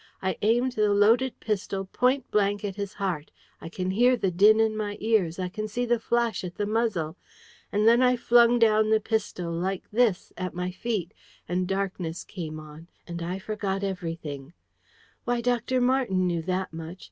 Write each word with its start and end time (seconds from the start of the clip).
I 0.19 0.35
aimed 0.41 0.71
the 0.71 0.91
loaded 0.95 1.39
pistol 1.39 1.85
point 1.85 2.31
blank 2.31 2.65
at 2.65 2.75
his 2.75 2.93
heart, 2.93 3.29
I 3.61 3.69
can 3.69 3.91
hear 3.91 4.17
the 4.17 4.31
din 4.31 4.59
in 4.59 4.75
my 4.75 4.97
ears. 4.99 5.37
I 5.37 5.47
can 5.47 5.67
see 5.67 5.85
the 5.85 5.99
flash 5.99 6.43
at 6.43 6.55
the 6.55 6.65
muzzle. 6.65 7.17
And 7.71 7.87
then 7.87 8.01
I 8.01 8.15
flung 8.15 8.57
down 8.57 8.89
the 8.89 8.99
pistol 8.99 9.51
like 9.51 9.83
this 9.91 10.33
at 10.39 10.55
my 10.55 10.71
feet: 10.71 11.13
and 11.47 11.67
darkness 11.67 12.23
came 12.23 12.59
on; 12.59 12.87
and 13.05 13.21
I 13.21 13.37
forgot 13.37 13.83
everything. 13.83 14.53
Why, 15.25 15.39
Dr. 15.39 15.79
Marten 15.79 16.25
knew 16.25 16.41
that 16.41 16.73
much! 16.73 16.99